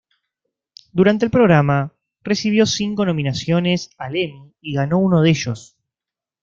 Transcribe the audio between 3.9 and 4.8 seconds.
al Emmy y